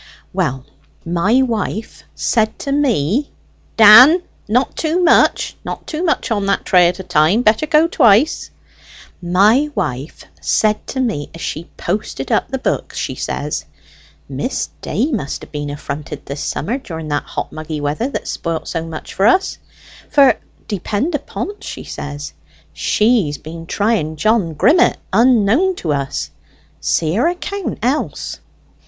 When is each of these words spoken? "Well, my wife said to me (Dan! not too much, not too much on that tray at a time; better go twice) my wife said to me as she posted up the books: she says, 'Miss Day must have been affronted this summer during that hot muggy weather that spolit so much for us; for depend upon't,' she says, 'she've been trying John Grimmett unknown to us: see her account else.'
"Well, 0.33 0.65
my 1.05 1.43
wife 1.43 2.01
said 2.15 2.57
to 2.57 2.71
me 2.71 3.31
(Dan! 3.77 4.23
not 4.47 4.75
too 4.75 5.03
much, 5.03 5.55
not 5.63 5.85
too 5.85 6.03
much 6.03 6.31
on 6.31 6.47
that 6.47 6.65
tray 6.65 6.87
at 6.87 6.97
a 6.97 7.03
time; 7.03 7.43
better 7.43 7.67
go 7.67 7.87
twice) 7.87 8.49
my 9.21 9.69
wife 9.75 10.25
said 10.41 10.87
to 10.87 10.99
me 10.99 11.29
as 11.35 11.41
she 11.41 11.65
posted 11.77 12.31
up 12.31 12.47
the 12.49 12.57
books: 12.57 12.97
she 12.97 13.13
says, 13.13 13.65
'Miss 14.27 14.69
Day 14.81 15.11
must 15.11 15.43
have 15.43 15.51
been 15.51 15.69
affronted 15.69 16.25
this 16.25 16.41
summer 16.43 16.79
during 16.79 17.09
that 17.09 17.25
hot 17.25 17.51
muggy 17.51 17.79
weather 17.79 18.09
that 18.09 18.25
spolit 18.27 18.67
so 18.67 18.83
much 18.83 19.13
for 19.13 19.27
us; 19.27 19.59
for 20.09 20.33
depend 20.67 21.13
upon't,' 21.13 21.63
she 21.63 21.83
says, 21.83 22.33
'she've 22.73 23.43
been 23.43 23.67
trying 23.67 24.15
John 24.15 24.55
Grimmett 24.55 24.97
unknown 25.13 25.75
to 25.75 25.93
us: 25.93 26.31
see 26.79 27.13
her 27.13 27.27
account 27.27 27.77
else.' 27.83 28.39